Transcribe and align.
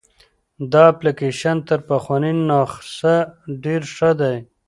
دا 0.71 0.81
اپلیکیشن 0.93 1.57
تر 1.67 1.79
پخواني 1.89 2.31
نسخه 2.47 3.15
ډېر 3.63 3.81
ښه 3.95 4.11
دی. 4.19 4.37